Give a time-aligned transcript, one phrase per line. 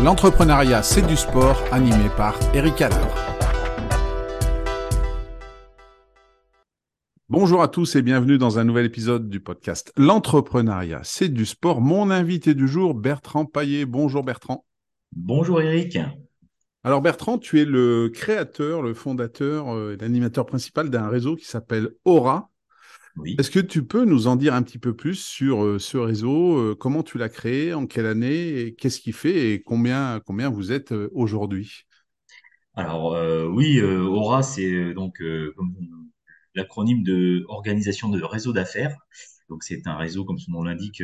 [0.00, 2.94] L'entrepreneuriat, c'est du sport, animé par Eric Haller.
[7.28, 11.80] Bonjour à tous et bienvenue dans un nouvel épisode du podcast L'entrepreneuriat, c'est du sport.
[11.80, 13.86] Mon invité du jour, Bertrand Paillet.
[13.86, 14.64] Bonjour Bertrand.
[15.16, 15.98] Bonjour Eric.
[16.84, 21.46] Alors Bertrand, tu es le créateur, le fondateur euh, et l'animateur principal d'un réseau qui
[21.46, 22.52] s'appelle Aura.
[23.18, 23.36] Oui.
[23.38, 26.56] Est-ce que tu peux nous en dire un petit peu plus sur euh, ce réseau
[26.58, 30.72] euh, Comment tu l'as créé En quelle année Qu'est-ce qu'il fait Et combien, combien vous
[30.72, 31.84] êtes aujourd'hui?
[32.74, 33.18] Alors
[33.50, 35.20] oui, Aura, c'est donc
[36.54, 38.96] l'acronyme de Organisation de réseau d'affaires.
[39.48, 41.02] Donc c'est un réseau, comme son nom l'indique,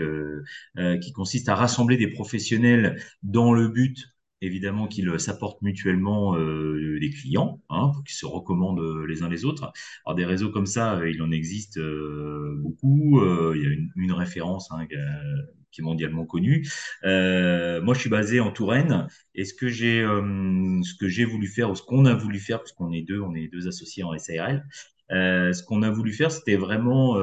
[1.01, 7.11] qui consiste à rassembler des professionnels dans le but évidemment qu'ils s'apportent mutuellement euh, les
[7.11, 9.73] clients, hein, qu'ils se recommandent euh, les uns les autres.
[10.05, 13.21] Alors des réseaux comme ça, euh, il en existe euh, beaucoup.
[13.55, 14.87] il y a une, une référence hein,
[15.71, 16.67] qui est mondialement connue.
[17.03, 21.71] moi, je suis basé en Touraine, et ce que j'ai, ce que j'ai voulu faire,
[21.71, 24.65] ou ce qu'on a voulu faire, puisqu'on est deux, on est deux associés en SARL,
[25.11, 27.17] ce qu'on a voulu faire, c'était vraiment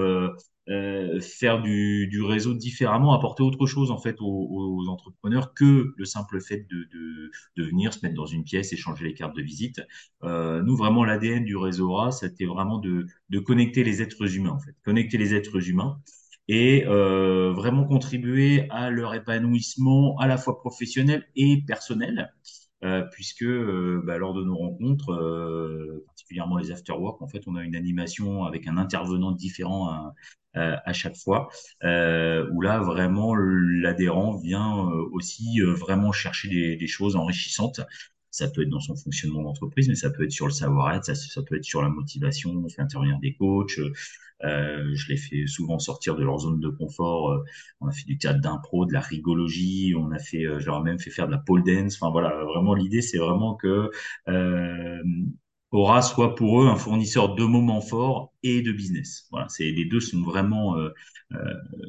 [0.70, 6.40] euh, faire du, réseau différemment, apporter autre chose en fait aux, entrepreneurs que le simple
[6.40, 9.82] fait de, venir se mettre dans une pièce, échanger les cartes de visite.
[10.24, 13.08] Euh, nous, vraiment, l'ADN du réseau A, c'était vraiment de,
[13.46, 16.00] connecter les êtres humains en fait, connecter les êtres humains
[16.48, 22.34] et euh, vraiment contribuer à leur épanouissement à la fois professionnel et personnel.
[23.12, 28.44] Puisque bah, lors de nos rencontres, particulièrement les after-work, en fait, on a une animation
[28.44, 30.12] avec un intervenant différent
[30.54, 31.50] à chaque fois,
[31.84, 37.82] où là, vraiment, l'adhérent vient aussi vraiment chercher des, des, choses enrichissantes.
[38.34, 41.16] Ça peut être dans son fonctionnement d'entreprise, mais ça peut être sur le savoir-être, ça,
[41.16, 43.78] ça, peut être sur la motivation, on fait intervenir des coachs,
[44.44, 47.32] euh, je les fais souvent sortir de leur zone de confort.
[47.32, 47.44] Euh,
[47.80, 50.80] on a fait du théâtre d'impro, de la rigologie, on a fait, euh, je leur
[50.80, 51.96] ai même fait faire de la pole dance.
[51.96, 53.92] Enfin voilà, vraiment l'idée c'est vraiment que
[55.72, 59.28] Aura soit pour eux un fournisseur de moments forts et de business.
[59.32, 60.90] Voilà, c'est les deux sont vraiment euh,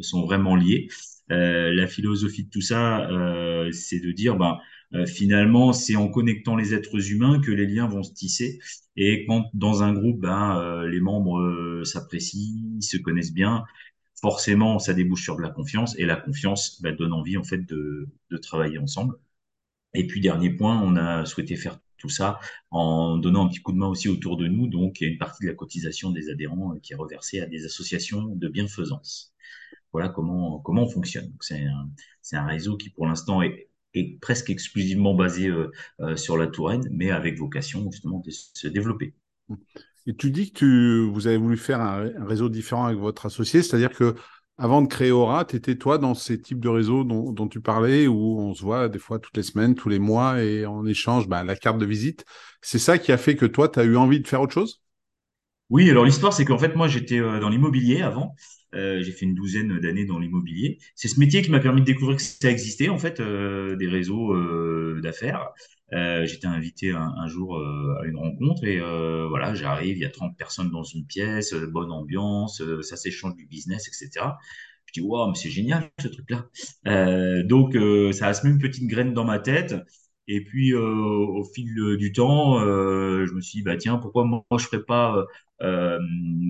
[0.00, 0.88] sont vraiment liés.
[1.30, 4.58] Euh, la philosophie de tout ça, euh, c'est de dire, ben
[4.94, 8.58] euh, finalement, c'est en connectant les êtres humains que les liens vont se tisser.
[8.96, 13.64] Et quand dans un groupe, ben, euh, les membres euh, s'apprécient, se connaissent bien,
[14.20, 15.98] forcément, ça débouche sur de la confiance.
[15.98, 19.16] Et la confiance ben, donne envie en fait de, de travailler ensemble.
[19.94, 22.40] Et puis dernier point, on a souhaité faire tout ça
[22.70, 24.66] en donnant un petit coup de main aussi autour de nous.
[24.66, 27.46] Donc, il y a une partie de la cotisation des adhérents qui est reversée à
[27.46, 29.32] des associations de bienfaisance.
[29.92, 31.32] Voilà comment comment on fonctionne.
[31.40, 31.88] C'est un,
[32.32, 35.70] un réseau qui pour l'instant est est presque exclusivement basé euh,
[36.00, 39.14] euh, sur la Touraine, mais avec vocation justement de se développer.
[40.06, 43.62] Et tu dis que tu, vous avez voulu faire un réseau différent avec votre associé,
[43.62, 44.14] c'est-à-dire que
[44.62, 48.06] avant de créer Aura, tu étais toi dans ces types de réseaux dont, tu parlais,
[48.06, 51.26] où on se voit des fois toutes les semaines, tous les mois, et on échange
[51.26, 52.24] bah, la carte de visite.
[52.60, 54.80] C'est ça qui a fait que toi, tu as eu envie de faire autre chose?
[55.68, 58.36] Oui, alors l'histoire, c'est qu'en fait, moi, j'étais euh, dans l'immobilier avant.
[58.76, 60.78] Euh, j'ai fait une douzaine d'années dans l'immobilier.
[60.94, 63.88] C'est ce métier qui m'a permis de découvrir que ça existait en fait, euh, des
[63.88, 64.32] réseaux
[65.00, 65.48] d'affaires.
[65.92, 68.80] Euh, J'étais invité un, jour euh, à une rencontre et
[69.28, 73.46] voilà, j'arrive, il y a 30 personnes dans une pièce, bonne ambiance, ça s'échange du
[73.46, 74.38] business, etc.
[74.86, 76.46] Je dis waouh, mais c'est génial ce truc-là.
[77.44, 77.76] donc
[78.14, 79.74] ça a semé une petite graine dans ma tête.
[80.28, 84.64] Et puis au fil du temps, je me suis dit bah tiens pourquoi moi je
[84.66, 85.24] ferais pas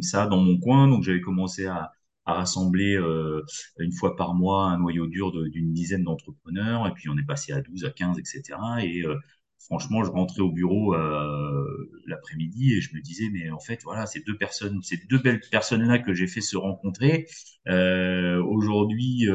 [0.03, 0.89] ça dans mon coin?
[0.89, 1.93] Donc j'avais commencé à
[2.27, 3.43] à rassembler euh,
[3.79, 7.53] une fois par mois un noyau dur d'une dizaine d'entrepreneurs, et puis on est passé
[7.53, 8.43] à 12, à 15, etc.
[8.83, 9.17] Et euh,
[9.59, 14.07] franchement, je rentrais au bureau euh, l'après-midi et je me disais, mais en fait, voilà,
[14.07, 17.27] ces deux personnes, ces deux belles personnes-là que j'ai fait se rencontrer,
[17.69, 19.27] euh, aujourd'hui,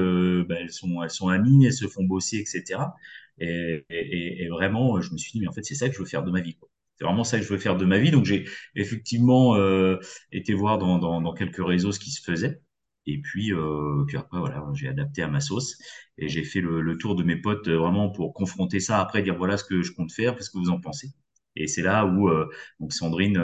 [0.48, 2.82] bah, elles sont, elles sont amies, elles se font bosser, etc.
[3.40, 6.00] Et, et, et, vraiment, je me suis dit, mais en fait, c'est ça que je
[6.00, 6.56] veux faire de ma vie.
[6.56, 6.70] Quoi.
[6.98, 8.12] C'est vraiment ça que je veux faire de ma vie.
[8.12, 9.98] Donc, j'ai effectivement euh,
[10.32, 12.62] été voir dans, dans, dans quelques réseaux ce qui se faisait.
[13.08, 15.78] Et puis, euh, voilà, j'ai adapté à ma sauce
[16.18, 19.00] et j'ai fait le, tour de mes potes euh, vraiment pour confronter ça.
[19.00, 21.08] Après, dire voilà ce que je compte faire, qu'est-ce que vous en pensez?
[21.56, 22.48] Et c'est là où euh,
[22.90, 23.42] Sandrine,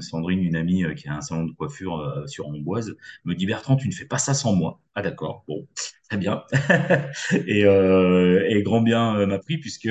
[0.00, 3.88] Sandrine, une amie qui a un salon de coiffure sur Amboise, me dit Bertrand, tu
[3.88, 4.82] ne fais pas ça sans moi.
[4.94, 5.66] Ah d'accord, bon,
[6.10, 6.42] très bien.
[7.32, 9.88] et, et, grand bien m'a pris puisque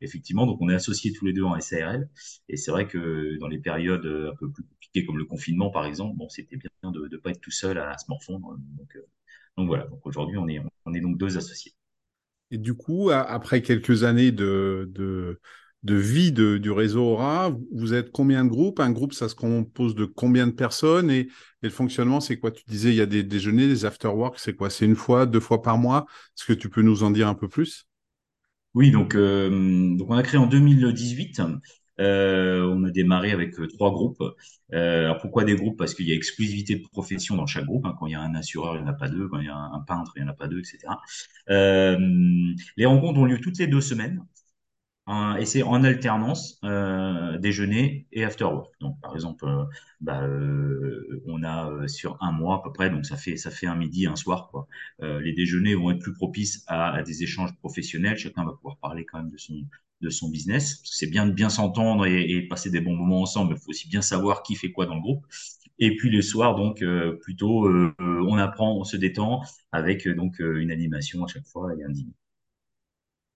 [0.00, 2.08] effectivement, donc on est associés tous les deux en SARL.
[2.48, 4.64] Et c'est vrai que dans les périodes un peu plus
[5.02, 7.96] comme le confinement par exemple, bon, c'était bien de ne pas être tout seul à,
[7.98, 8.56] se morfondre.
[8.76, 9.06] Donc, euh,
[9.56, 11.72] donc voilà, donc aujourd'hui on est, on est donc deux associés.
[12.50, 15.40] Et du coup, après quelques années de, de,
[15.82, 18.80] de vie de, du réseau Aura, vous êtes combien de groupes?
[18.80, 21.10] Un groupe, ça se compose de combien de personnes?
[21.10, 21.28] Et, et
[21.62, 22.50] le fonctionnement, c'est quoi?
[22.52, 24.70] Tu disais, il y a des déjeuners, des after-work, c'est quoi?
[24.70, 26.06] C'est une fois, deux fois par mois?
[26.36, 27.86] Est-ce que tu peux nous en dire un peu plus?
[28.74, 31.40] Oui, donc, euh, donc on a créé en 2018.
[32.00, 34.22] Euh, on a démarré avec euh, trois groupes.
[34.72, 35.78] Euh, alors pourquoi des groupes?
[35.78, 37.86] Parce qu'il y a exclusivité de profession dans chaque groupe.
[37.86, 37.94] hein.
[37.98, 39.28] Quand il y a un assureur, il n'y en a pas deux.
[39.28, 41.00] Quand il y a un, peintre, il n'y en a pas deux, etc.
[42.76, 44.24] Les rencontres ont lieu toutes les deux semaines.
[45.06, 46.60] Un- et c'est en alternance
[47.40, 48.72] déjeuner et after work.
[48.80, 49.46] Donc par exemple,
[50.00, 50.22] bah,
[51.26, 54.06] on a sur un mois à peu près, donc ça fait ça fait un midi,
[54.06, 54.50] un soir
[55.00, 58.16] les déjeuners vont être plus propices à, à des échanges professionnels.
[58.18, 59.54] Chacun va pouvoir parler quand même de son
[60.04, 60.80] de son business.
[60.84, 63.54] C'est bien de bien s'entendre et, passer des bons moments ensemble.
[63.56, 65.26] Il faut aussi bien savoir qui fait quoi dans le groupe.
[65.78, 69.42] Et puis le soir, donc euh, plutôt, euh, on apprend, on se détend
[69.72, 72.12] avec euh, donc euh, une animation à chaque fois et un dîner.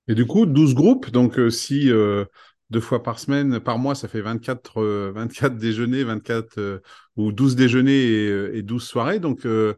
[0.09, 2.25] Et du coup, 12 groupes, donc euh, si euh,
[2.71, 6.81] deux fois par semaine, par mois, ça fait 24, euh, 24 déjeuners, 24 euh,
[7.17, 9.75] ou 12 déjeuners et, euh, et 12 soirées, donc euh,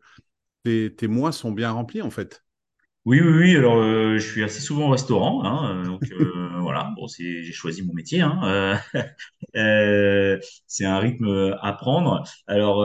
[0.64, 2.44] tes mois sont bien remplis en fait.
[3.06, 3.56] Oui, oui, oui.
[3.56, 6.92] Alors, euh, je suis assez souvent au restaurant, hein, euh, donc euh, voilà.
[6.96, 8.20] Bon, c'est, j'ai choisi mon métier.
[8.20, 8.76] Hein, euh,
[9.56, 12.24] euh, c'est un rythme à prendre.
[12.46, 12.78] Alors,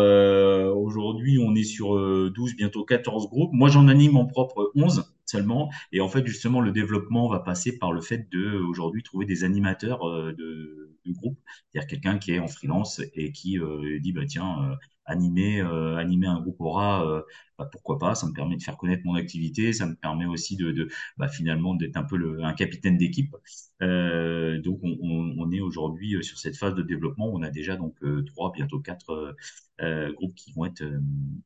[0.77, 3.51] aujourd'hui, on est sur euh, 12, bientôt 14 groupes.
[3.53, 5.71] Moi, j'en anime en propre 11 seulement.
[5.91, 9.43] Et en fait, justement, le développement va passer par le fait de aujourd'hui trouver des
[9.43, 11.37] animateurs euh, de, groupe,
[11.71, 14.71] c'est-à-dire quelqu'un qui est en freelance et qui euh, dit bah tiens.
[14.71, 14.75] euh,
[15.07, 17.23] animer animer un groupe aura
[17.59, 20.57] bah, pourquoi pas, ça me permet de faire connaître mon activité, ça me permet aussi
[20.57, 23.35] de, bah, finalement d'être un peu un capitaine d'équipe.
[23.81, 27.95] Donc on, est aujourd'hui sur cette phase de développement, on a déjà donc
[28.25, 29.35] trois, bientôt quatre
[29.79, 30.83] groupes qui vont être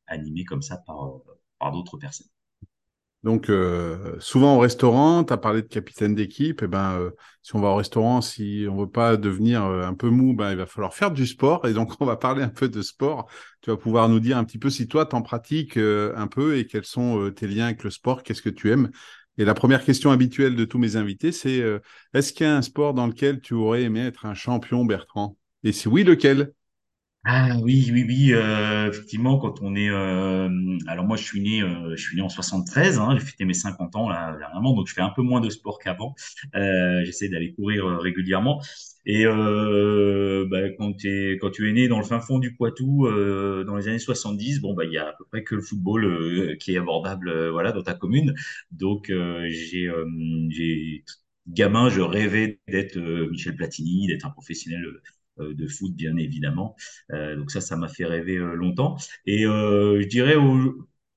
[0.06, 0.82] animés comme ça
[1.58, 2.28] par d'autres personnes.
[3.22, 6.62] Donc, euh, souvent au restaurant, tu as parlé de capitaine d'équipe.
[6.62, 7.10] Et ben, euh,
[7.42, 10.52] si on va au restaurant, si on veut pas devenir euh, un peu mou, ben,
[10.52, 11.66] il va falloir faire du sport.
[11.66, 13.28] Et donc, on va parler un peu de sport.
[13.60, 16.56] Tu vas pouvoir nous dire un petit peu si toi, tu en pratiques un peu
[16.56, 18.90] et quels sont tes liens avec le sport, qu'est-ce que tu aimes?
[19.36, 21.62] Et la première question habituelle de tous mes invités, c'est
[22.14, 25.36] est-ce qu'il y a un sport dans lequel tu aurais aimé être un champion, Bertrand?
[25.62, 26.52] Et si oui, lequel?
[27.24, 29.90] Ah oui, oui, oui, euh, effectivement, quand on est...
[29.90, 30.48] euh,
[30.86, 33.52] alors moi, je suis né, euh, je suis né en 73, hein, j'ai fêté mes
[33.52, 36.14] 50 ans là dernièrement, donc je fais un peu moins de sport qu'avant.
[36.54, 38.62] Euh, j'essaie d'aller courir euh, régulièrement.
[39.04, 43.06] Et euh, bah, quand, t'es- quand tu es né dans le fin fond du Poitou,
[43.66, 46.56] dans les années 70, bon, bah, il y a à peu près que le football
[46.58, 48.34] qui est abordable voilà, dans ta commune.
[48.70, 49.88] Donc j'ai...
[49.88, 50.06] euh,
[50.50, 51.04] j'ai
[51.48, 52.96] gamin, je rêvais d'être
[53.30, 54.84] Michel Platini, d'être un professionnel
[55.54, 56.76] de foot, bien évidemment.
[57.12, 58.96] Euh, donc ça, ça m'a fait rêver euh, longtemps.
[59.26, 60.36] Et euh, je dirais,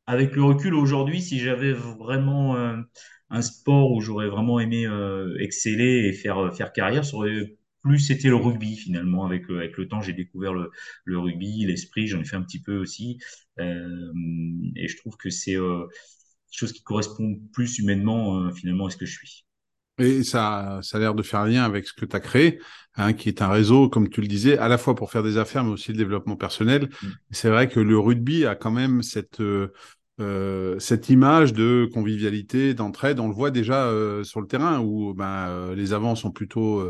[0.08, 2.78] avec le recul aujourd'hui, si j'avais vraiment euh,
[3.30, 7.56] un sport où j'aurais vraiment aimé euh, exceller et faire euh, faire carrière, ça aurait
[7.82, 9.26] plus c'était le rugby finalement.
[9.26, 10.72] Avec euh, avec le temps, j'ai découvert le,
[11.20, 13.20] rugby, l'esprit, j'en ai fait un petit peu aussi.
[13.60, 14.12] Euh,
[14.76, 15.86] et je trouve que c'est euh,
[16.52, 19.46] quelque chose qui correspond plus humainement euh, finalement à ce que je suis.
[20.00, 22.60] Et ça, ça a l'air de faire lien avec ce que tu as créé,
[22.96, 25.38] hein, qui est un réseau, comme tu le disais, à la fois pour faire des
[25.38, 26.90] affaires, mais aussi le développement personnel.
[27.32, 29.72] C'est vrai que le rugby a quand même cette, euh,
[30.20, 33.20] euh, cette image de convivialité, d'entraide.
[33.20, 36.90] On le voit déjà euh, sur le terrain où ben, euh, les avants sont plutôt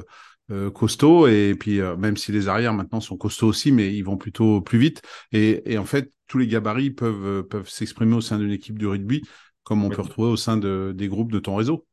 [0.74, 4.62] costauds, et puis même si les arrières maintenant sont costauds aussi, mais ils vont plutôt
[4.62, 5.02] plus vite.
[5.32, 8.86] Et, et en fait, tous les gabarits peuvent, peuvent s'exprimer au sein d'une équipe de
[8.86, 9.24] rugby,
[9.64, 11.88] comme on peut retrouver au sein de, des groupes de ton réseau.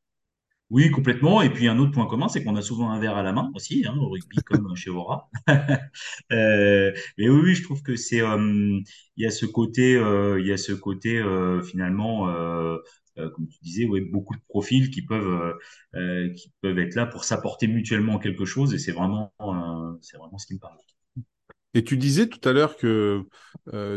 [0.71, 1.43] Oui, complètement.
[1.43, 3.51] Et puis un autre point commun, c'est qu'on a souvent un verre à la main
[3.55, 5.29] aussi, hein, au rugby comme chez Aura.
[6.33, 8.81] Euh, mais oui, oui, je trouve que c'est, euh,
[9.17, 11.21] il y a ce côté, euh, il y a ce côté
[11.65, 12.27] finalement,
[13.17, 15.55] comme tu disais, ouais, beaucoup de profils qui peuvent,
[16.37, 18.73] qui peuvent être là pour s'apporter mutuellement quelque chose.
[18.75, 19.33] Et c'est vraiment,
[20.03, 20.77] c'est vraiment ce qui me parle.
[21.75, 23.25] Et tu disais tout à l'heure que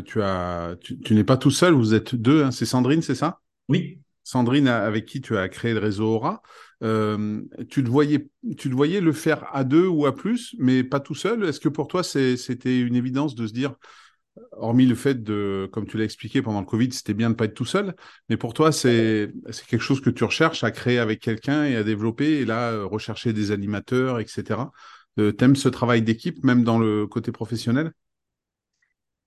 [0.05, 3.15] tu as, tu, tu n'es pas tout seul, vous êtes deux, hein, c'est Sandrine, c'est
[3.15, 3.41] ça?
[3.69, 4.02] Oui.
[4.23, 6.41] Sandrine avec qui tu as créé le réseau Aura.
[6.83, 10.83] Euh, tu te voyais, tu te voyais le faire à deux ou à plus, mais
[10.83, 11.43] pas tout seul?
[11.45, 13.75] Est-ce que pour toi, c'était une évidence de se dire,
[14.53, 17.45] hormis le fait de, comme tu l'as expliqué pendant le Covid, c'était bien de pas
[17.45, 17.95] être tout seul,
[18.29, 21.75] mais pour toi, c'est, c'est quelque chose que tu recherches à créer avec quelqu'un et
[21.75, 24.71] à développer, et là, euh, rechercher des animateurs, etc.
[25.19, 27.91] Euh, t'aimes ce travail d'équipe, même dans le côté professionnel?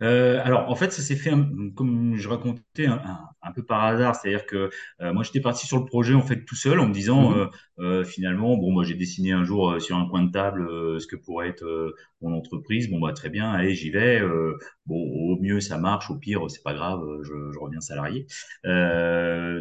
[0.03, 3.65] Euh, alors, en fait, ça s'est fait un- comme je racontais un, un- un peu
[3.65, 4.69] par hasard, c'est-à-dire que
[5.00, 7.47] euh, moi j'étais parti sur le projet en fait tout seul en me disant euh,
[7.78, 10.99] euh, finalement bon moi j'ai dessiné un jour euh, sur un coin de table euh,
[10.99, 14.54] ce que pourrait être euh, mon entreprise, bon bah très bien, allez j'y vais, euh,
[14.87, 18.26] bon au mieux ça marche, au pire c'est pas grave, euh, je, je reviens salarié,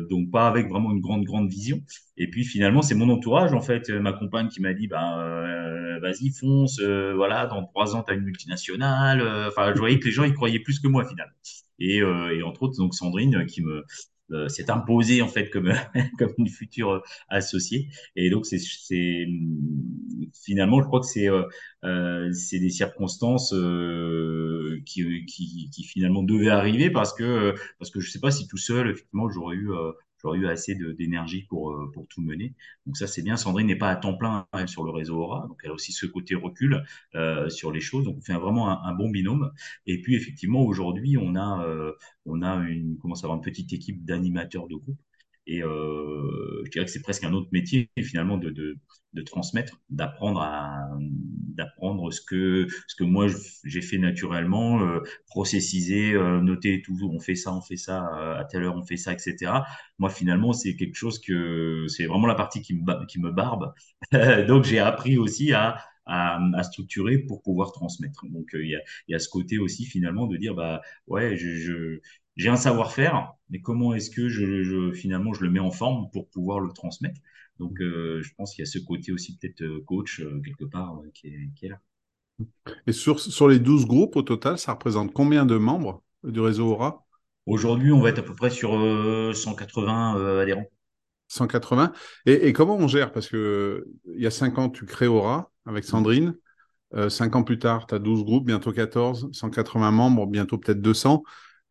[0.09, 1.81] donc pas avec vraiment une grande grande vision.
[2.17, 6.29] Et puis finalement c'est mon entourage en fait, ma compagne qui m'a dit euh, vas-y
[6.31, 10.33] fonce, voilà dans trois ans t'as une multinationale, enfin je voyais que les gens ils
[10.33, 11.35] croyaient plus que moi finalement.
[11.79, 13.83] Et, euh, et entre autres donc Sandrine qui me
[14.31, 15.71] euh, s'est imposé en fait comme
[16.17, 17.89] comme une future associée.
[18.15, 19.27] Et donc c'est c'est
[20.33, 26.49] finalement, je crois que c'est euh, c'est des circonstances euh, qui, qui qui finalement devaient
[26.49, 29.69] arriver parce que parce que je sais pas si tout seul effectivement j'aurais eu
[30.25, 32.55] j'aurais eu assez d'énergie pour, euh, pour tout mener.
[32.85, 33.37] Donc ça, c'est bien.
[33.37, 35.91] Sandrine n'est pas à temps plein elle, sur le réseau Aura, donc elle a aussi
[35.91, 38.05] ce côté recul euh, sur les choses.
[38.05, 39.51] Donc on fait vraiment un, un, bon binôme.
[39.85, 41.93] Et puis effectivement, aujourd'hui, on a euh,
[42.25, 44.97] on a une commence à avoir une petite équipe d'animateurs de groupe
[45.47, 48.77] et euh, je dirais que c'est presque un autre métier finalement de,
[49.25, 50.41] transmettre, d'apprendre
[51.55, 53.27] d'apprendre ce que ce que moi
[53.63, 56.97] j'ai fait naturellement, euh, processiser, euh, noter tout.
[57.11, 59.51] On fait ça, on fait ça euh, à telle heure, on fait ça, etc.
[59.99, 63.73] Moi finalement c'est quelque chose que c'est vraiment la partie qui me barbe.
[64.47, 65.77] Donc j'ai appris aussi à
[66.63, 68.25] structurer pour pouvoir transmettre.
[68.29, 71.99] Donc il y, a, ce côté aussi finalement de dire bah ouais je
[72.35, 76.09] j'ai un savoir-faire, mais comment est-ce que je, je, finalement je le mets en forme
[76.11, 77.19] pour pouvoir le transmettre?
[77.59, 80.65] Donc, euh, je pense qu'il y a ce côté aussi peut-être euh, coach euh, quelque
[80.65, 81.79] part euh, qui, est, qui, est, là.
[82.85, 86.67] Et sur, sur les 12 groupes au total, ça représente combien de membres du réseau
[86.67, 87.05] Aura?
[87.45, 88.71] Aujourd'hui, on va être à peu près sur
[89.33, 90.65] 180 adhérents.
[91.27, 91.93] 180.
[92.25, 93.11] Et, et, comment on gère?
[93.11, 96.35] Parce que il y a 5 ans, tu crées Aura avec Sandrine.
[96.93, 100.81] Euh, 5 ans plus tard, tu as 12 groupes, bientôt 14, 180 membres, bientôt peut-être
[100.81, 101.23] 200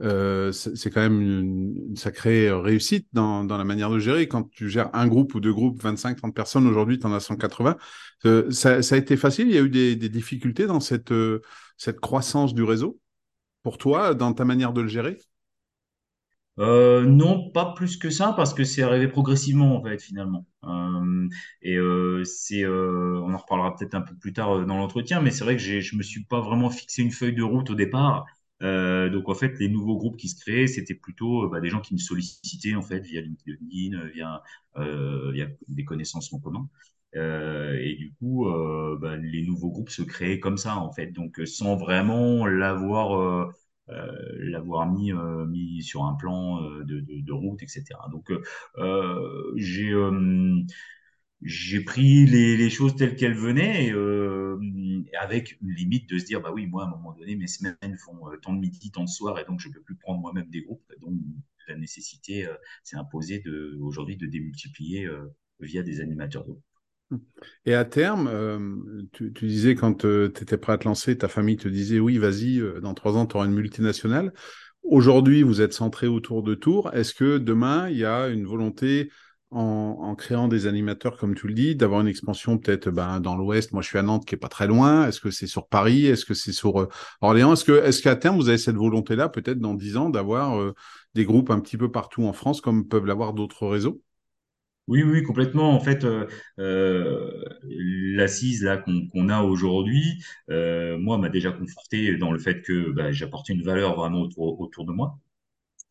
[0.02, 4.28] euh, c'est quand même une, sacrée réussite dans, la manière de gérer.
[4.28, 7.20] Quand tu gères un groupe ou deux groupes, 25, 30 personnes, aujourd'hui, tu en as
[7.20, 7.76] 180.
[8.26, 9.48] Euh, ça, ça, a été facile?
[9.48, 11.42] Il y a eu des, difficultés dans cette, euh,
[11.76, 12.98] cette croissance du réseau
[13.62, 15.18] pour toi, dans ta manière de le gérer?
[16.60, 20.46] Euh, non, pas plus que ça, parce que c'est arrivé progressivement en fait finalement.
[20.64, 21.28] Euh,
[21.62, 25.30] et euh, c'est, euh, on en reparlera peut-être un peu plus tard dans l'entretien, mais
[25.32, 28.24] c'est vrai que je me suis pas vraiment fixé une feuille de route au départ.
[28.64, 31.80] Euh, donc en fait, les nouveaux groupes qui se créaient, c'était plutôt bah, des gens
[31.80, 34.42] qui me sollicitaient en fait via LinkedIn, via,
[34.76, 36.68] euh, via des connaissances en commun.
[37.16, 41.09] Euh, et du coup, euh, bah, les nouveaux groupes se créaient comme ça en fait,
[41.12, 43.52] donc sans vraiment l'avoir euh,
[44.38, 45.12] l'avoir mis
[45.49, 48.09] mis sur un plan de, de, de route, etc.
[48.11, 48.33] Donc
[49.56, 49.92] j'ai
[51.44, 54.58] j'ai pris les, choses telles qu'elles venaient, euh,
[55.20, 57.96] avec une limite de se dire, bah oui, moi, à un moment donné, mes semaines
[58.02, 60.48] font euh, tant de midi, tant de soir, et donc je peux plus prendre moi-même
[60.48, 60.90] des groupes.
[61.00, 61.14] Donc,
[61.68, 66.54] la nécessité euh, s'est imposée de, aujourd'hui de démultiplier euh, via des animateurs de.
[67.66, 71.58] Et à terme, tu, tu, disais quand tu étais prêt à te lancer, ta famille
[71.58, 74.32] te disait, oui, vas-y, dans trois ans, tu auras une multinationale.
[74.82, 76.92] Aujourd'hui, vous êtes centré autour de Tours.
[76.92, 79.10] Est-ce que demain, il y a une volonté
[79.54, 83.73] en, créant des animateurs, comme tu le dis, d'avoir une expansion peut-être ben, dans l'Ouest.
[83.73, 85.06] Moi, je suis à Nantes, qui est pas très loin.
[85.06, 86.06] Est-ce que c'est sur Paris?
[86.06, 86.88] Est-ce que c'est sur euh,
[87.20, 87.54] Orléans?
[87.54, 90.75] Est-ce qu'à terme, vous avez cette volonté-là, peut-être dans dix ans, d'avoir euh,
[91.14, 94.00] des groupes un petit peu partout en France, comme peuvent l'avoir d'autres réseaux?
[94.87, 95.70] Oui, oui, complètement.
[95.70, 102.61] En fait, euh, l'assise là qu'on a aujourd'hui, moi, m'a déjà conforté dans le fait
[102.62, 105.18] que bah, j'apportais une valeur vraiment autour, autour de moi.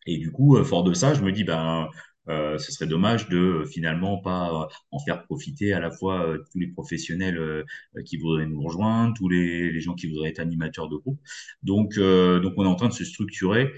[0.06, 1.88] Et du coup, fort de ça, je me dis, ben,
[2.30, 6.26] euh, ce serait dommage de euh, finalement pas euh, en faire profiter à la fois
[6.26, 7.64] euh, tous les professionnels euh,
[8.06, 11.20] qui voudraient nous rejoindre, tous les, les, gens qui voudraient être animateurs de groupe.
[11.64, 13.74] Donc, donc on est en train de se structurer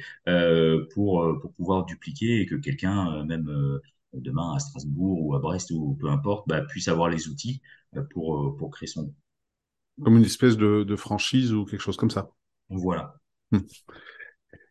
[0.93, 3.49] pour pour pouvoir dupliquer et que quelqu'un, même
[4.13, 7.61] demain à Strasbourg ou à Brest ou peu importe, bah, puisse avoir les outils
[8.11, 9.13] pour pour créer son.
[10.03, 12.29] Comme une espèce de, de franchise ou quelque chose comme ça.
[12.69, 13.15] Voilà.
[13.51, 13.63] Hum.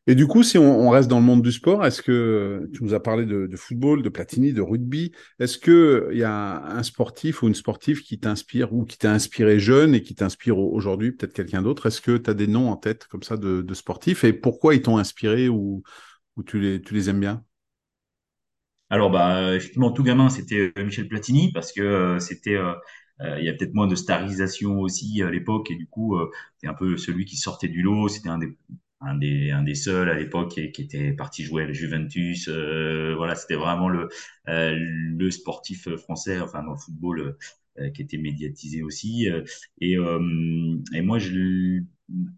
[0.07, 2.93] Et du coup, si on, reste dans le monde du sport, est-ce que tu nous
[2.93, 7.43] as parlé de, football, de Platini, de rugby Est-ce que il y a un sportif
[7.43, 11.33] ou une sportive qui t'inspire ou qui t'a inspiré jeune et qui t'inspire aujourd'hui, peut-être
[11.33, 11.87] quelqu'un d'autre?
[11.87, 14.83] Est-ce que tu as des noms en tête comme ça de, sportifs et pourquoi ils
[14.83, 15.83] t'ont inspiré ou,
[16.47, 17.43] tu, les, aimes bien?
[18.91, 22.59] Alors, bah, effectivement, tout gamin, c'était euh, Michel Platini parce que euh, c'était
[23.21, 26.31] euh, il y a peut-être moins de starisation aussi à l'époque et du coup, euh,
[26.59, 28.09] c'est un peu celui qui sortait du lot.
[28.09, 28.57] C'était un des
[29.07, 32.49] un des, un des seuls à l'époque qui, qui, était parti jouer à la Juventus.
[32.49, 34.09] Euh, voilà, c'était vraiment le,
[34.49, 37.37] euh, le sportif français, enfin dans le football,
[37.79, 39.29] euh, qui était médiatisé aussi.
[39.81, 41.81] et, euh, et moi, je,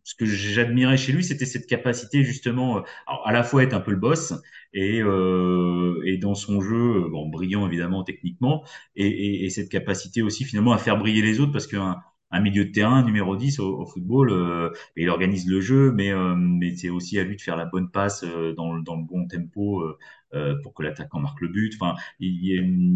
[0.05, 3.91] ce que j'admirais chez lui, c'était cette capacité justement, à la fois être un peu
[3.91, 4.35] le boss
[4.73, 10.23] et, euh, et dans son jeu, bon, brillant évidemment techniquement, et, et, et, cette capacité
[10.23, 11.97] aussi finalement à faire briller les autres parce qu'un
[12.31, 14.31] un milieu de terrain numéro 10 au, au football.
[14.31, 17.67] Euh, il organise le jeu, mais, euh, mais c'est aussi à lui de faire la
[17.67, 19.99] bonne passe euh, dans, dans, le bon tempo euh,
[20.35, 21.75] euh, pour que l'attaquant marque le but.
[21.81, 21.95] Enfin,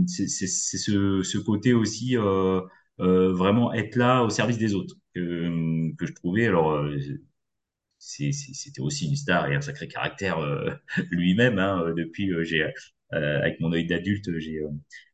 [0.06, 2.16] c'est ce, ce, côté aussi
[2.98, 6.46] vraiment être là au service des autres que, que je trouvais.
[6.46, 6.86] Alors
[7.98, 10.38] c'était aussi une star et un sacré caractère
[11.10, 11.58] lui-même.
[11.58, 12.64] Hein, depuis, j'ai
[13.12, 14.60] avec mon œil d'adulte, j'ai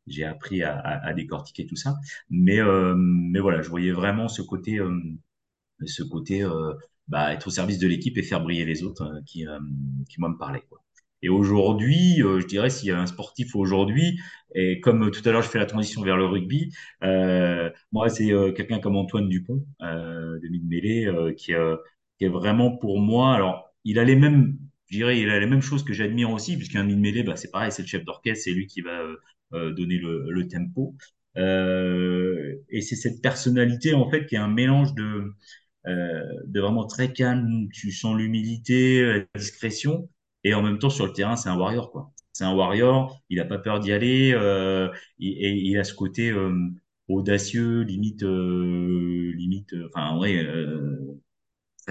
[0.06, 1.96] j'ai appris à, à, décortiquer tout ça.
[2.30, 2.58] Mais
[2.96, 4.80] mais voilà, je voyais vraiment ce côté
[5.84, 6.44] ce côté
[7.08, 9.46] bah, être au service de l'équipe et faire briller les autres qui
[10.08, 10.80] qui moi me parlait quoi.
[11.22, 14.20] Et aujourd'hui, euh, je dirais, s'il y a un sportif aujourd'hui,
[14.54, 16.72] et comme tout à l'heure je fais la transition vers le rugby,
[17.02, 21.52] euh, moi c'est euh, quelqu'un comme Antoine Dupont, euh, de Mid-Mêlée, euh, qui,
[22.18, 23.34] qui, est vraiment pour moi.
[23.34, 26.56] Alors, il a les mêmes, je dirais, il a les mêmes choses que j'admire aussi,
[26.56, 29.02] puisqu'un Mid-Mêlée, bah, c'est pareil, c'est le chef d'orchestre, c'est lui qui va
[29.52, 30.96] donner le, le tempo.
[31.36, 35.32] et c'est cette personnalité en fait qui est un mélange de
[36.46, 39.02] de vraiment très calme, tu sens l'humilité,
[39.34, 40.08] la discrétion,
[40.44, 42.12] et en même temps, sur le terrain, c'est un warrior, quoi.
[42.32, 44.88] C'est un warrior, il n'a pas peur d'y aller, euh,
[45.20, 46.52] et, il a ce côté euh,
[47.08, 51.20] audacieux, limite, euh, limite, euh, enfin, ouais, euh,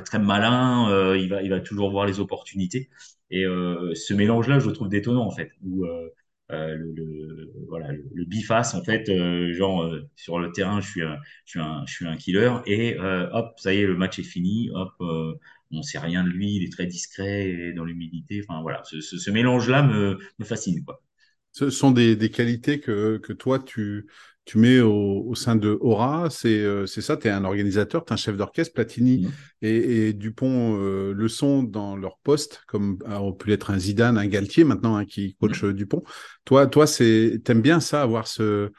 [0.04, 2.90] très, malin, euh, il, va, il va toujours voir les opportunités.
[3.32, 5.84] Et ce mélange-là, je le trouve détonnant, en fait, où
[6.52, 11.02] euh, le, voilà le, biface en fait euh, genre euh, sur le terrain je suis
[11.02, 14.20] un, je suis un je suis un killer et hop ça y est le match
[14.20, 14.94] est fini hop
[15.72, 19.02] on sait rien de lui il est très discret et dans l'humilité enfin voilà ce,
[19.02, 21.02] ce, ce mélange là me, me fascine quoi
[21.56, 24.08] ce sont des, des qualités que, que toi tu
[24.44, 28.12] tu mets au, au sein de Aura, c'est euh, ça, tu es un organisateur, tu
[28.12, 29.30] es un chef d'orchestre, Platini mmh.
[29.64, 34.20] et, et, Dupont euh, le sont dans leur poste, comme on pu être un Zidane,
[34.20, 35.74] un Galtier maintenant hein, qui coach mmh.
[35.74, 36.04] Dupont.
[36.44, 38.70] Toi, toi c'est t'aimes bien ça, avoir ce,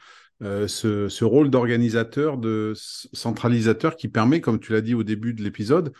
[0.41, 2.71] euh, ce, ce rôle d'organisateur, de
[3.11, 5.91] centralisateur qui permet, comme tu l'as dit au début de l'épisode,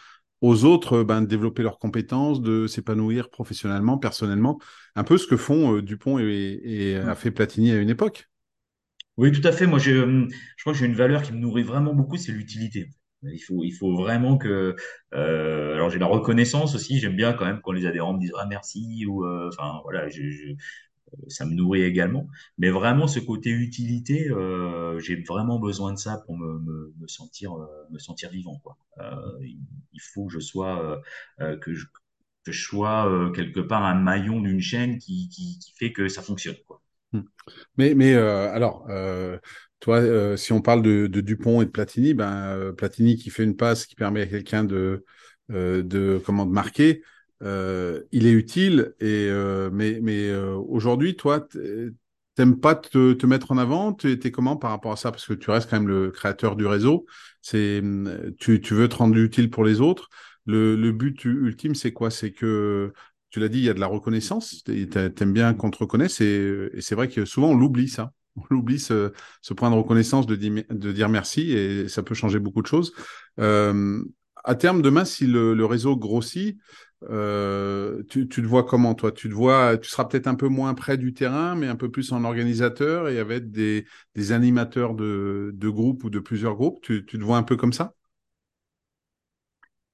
[0.41, 4.59] aux autres ben, de développer leurs compétences, de s'épanouir professionnellement, personnellement,
[4.95, 7.09] un peu ce que font euh, Dupont et, et mmh.
[7.09, 8.29] a fait Platini à une époque.
[9.17, 9.65] Oui, tout à fait.
[9.65, 10.27] Moi, euh,
[10.57, 12.89] je crois que j'ai une valeur qui me nourrit vraiment beaucoup, c'est l'utilité.
[13.23, 14.75] Il faut, il faut vraiment que.
[15.15, 16.99] Euh, alors, j'ai la reconnaissance aussi.
[16.99, 20.07] J'aime bien quand même quand les adhérents me disent ah merci ou euh, enfin voilà,
[20.07, 20.53] je, je,
[21.27, 22.27] ça me nourrit également.
[22.57, 27.67] Mais vraiment, ce côté utilité, euh, j'ai vraiment besoin de ça pour me, sentir, euh,
[27.91, 28.61] me sentir vivant.
[28.99, 31.01] Euh, il faut que je sois,
[33.35, 36.55] quelque part un maillon d'une chaîne qui, fait que ça fonctionne.
[37.13, 37.21] Hmm.
[37.77, 38.87] Mais, alors,
[39.79, 43.85] toi, si on parle de, Dupont et de Platini, ben, Platini qui fait une passe
[43.85, 45.03] qui permet à quelqu'un de,
[46.25, 47.01] comment, de marquer,
[47.41, 48.93] il est utile.
[48.99, 49.29] Et,
[49.71, 51.47] mais mais aujourd'hui, toi,
[52.35, 53.93] t'aimes pas te, te, mettre en avant?
[53.93, 55.11] Tu es comment par rapport à ça?
[55.11, 57.05] Parce que tu restes quand même le créateur du réseau.
[57.41, 57.81] C'est
[58.39, 60.09] tu, tu veux te rendre utile pour les autres.
[60.45, 62.09] Le, le but ultime, c'est quoi?
[62.09, 62.93] C'est que
[63.29, 64.63] tu l'as dit, il y a de la reconnaissance.
[64.63, 68.11] Tu aimes bien qu'on te reconnaisse et, c'est vrai que souvent on l'oublie ça.
[68.35, 69.11] On oublie ce,
[69.55, 72.93] point de reconnaissance de, de, dire merci et ça peut changer beaucoup de choses.
[73.39, 74.03] Euh,
[74.43, 76.57] à terme, demain, si le, réseau grossit,
[77.03, 79.11] euh, tu, te vois comment toi?
[79.11, 81.91] Tu te vois, tu seras peut-être un peu moins près du terrain, mais un peu
[81.91, 83.85] plus en organisateur et avec des,
[84.31, 86.81] animateurs de, groupes ou de plusieurs groupes.
[86.81, 87.93] Tu, te vois un peu comme ça?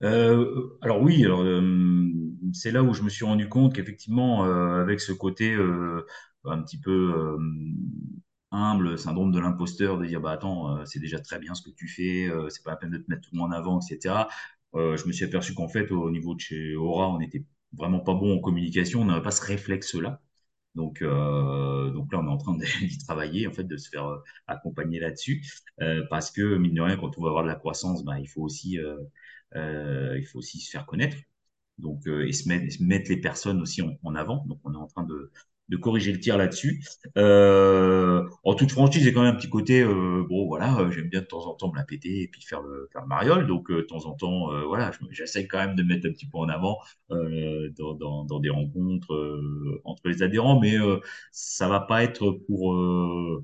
[0.03, 2.11] Euh, alors oui, alors euh,
[2.51, 5.55] c'est là où je me suis rendu compte qu'effectivement, avec ce côté
[6.45, 7.37] un petit peu
[8.51, 11.87] humble, syndrome de l'imposteur, de dire bah attends, c'est déjà très bien ce que tu
[11.87, 14.27] fais, c'est pas la peine de te mettre tout le monde en avant, etc.
[14.75, 18.13] je me suis aperçu qu'en fait, au niveau de chez Aura, on était vraiment pas
[18.13, 20.21] bon en communication, on n'avait pas ce réflexe-là.
[20.75, 24.07] Donc, euh, là, on est en train d'y travailler, en fait, de se faire
[24.47, 25.45] accompagner là-dessus,
[25.81, 28.27] euh, parce que mine de rien, quand on va avoir de la croissance, bah, il
[28.27, 31.17] faut aussi, euh, il faut aussi se faire connaître
[31.77, 34.45] donc euh, et se mettre, mettre, les personnes aussi en, en, avant.
[34.47, 35.31] Donc on est en train de,
[35.69, 36.84] de corriger le tir là-dessus.
[37.17, 41.10] Euh, en toute franchise, j'ai quand même un petit côté, euh, bon voilà, euh, j'aime
[41.10, 43.47] bien de temps en temps me la péter et puis faire le, faire le mariole.
[43.47, 46.28] Donc euh, de temps en temps, euh, voilà, j'essaie quand même de mettre un petit
[46.28, 46.78] peu en avant
[47.10, 49.39] dans, dans, dans, des rencontres
[49.86, 50.76] entre les adhérents, mais
[51.32, 52.76] ça va pas être pour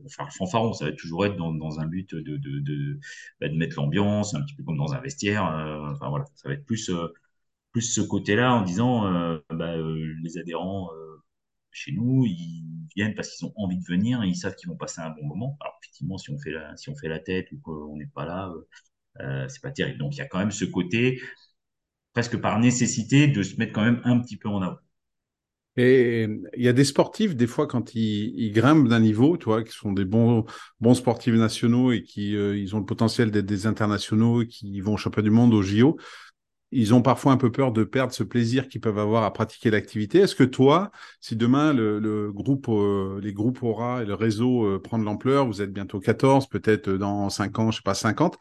[0.10, 3.00] faire fanfaron, ça va toujours être dans, dans un but de, de, de,
[3.40, 5.44] bah, de mettre l'ambiance, un petit peu comme dans un vestiaire.
[5.92, 6.92] enfin voilà, ça va être plus
[7.72, 9.04] plus ce côté-là en disant
[9.52, 9.76] bah,
[10.24, 10.90] les adhérents
[11.72, 12.64] chez nous, ils
[12.96, 15.26] viennent parce qu'ils ont envie de venir, et ils savent qu'ils vont passer un bon
[15.26, 15.58] moment.
[15.62, 18.26] Alors effectivement, si on fait la, si on fait la tête ou qu'on n'est pas
[18.26, 18.52] là,
[19.22, 19.98] euh, c'est pas terrible.
[20.00, 21.22] Donc il y a quand même ce côté
[22.14, 24.80] presque par nécessité de se mettre quand même un petit peu en avant.
[25.78, 26.28] Et
[26.58, 29.72] il y a des sportifs, des fois, quand ils, grimpent d'un niveau, tu vois, qui
[29.72, 30.46] sont des bons,
[30.82, 34.96] bons sportifs nationaux et qui euh, ils ont le potentiel d'être des internationaux, qui vont
[34.96, 35.98] au championnat du monde, au JO,
[36.72, 39.72] ils ont parfois un peu peur de perdre ce plaisir qu'ils peuvent avoir à pratiquer
[39.72, 40.20] l'activité.
[40.20, 44.66] Est-ce que toi, si demain le, le groupe, euh, les groupes Aura et le réseau
[44.66, 47.96] euh, prend de l'ampleur, vous êtes bientôt 14, peut-être dans 5 ans, je sais pas,
[47.96, 48.38] 50,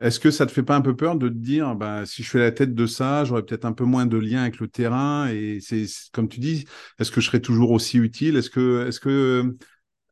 [0.00, 2.30] Est-ce que ça te fait pas un peu peur de te dire, bah, si je
[2.30, 5.28] fais la tête de ça, j'aurais peut-être un peu moins de lien avec le terrain
[5.28, 6.66] et c'est comme tu dis,
[6.98, 8.36] est-ce que je serais toujours aussi utile?
[8.36, 9.56] Est-ce que, est-ce que,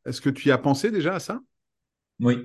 [0.05, 1.41] est-ce que tu y as pensé déjà à ça?
[2.19, 2.35] Oui,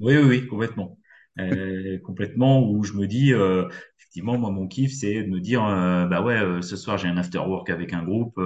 [0.00, 0.97] oui, oui, oui, complètement.
[1.40, 5.64] Euh, complètement, où je me dis, euh, effectivement, moi, mon kiff, c'est de me dire,
[5.64, 8.38] euh, bah ouais, euh, ce soir, j'ai un after work avec un groupe,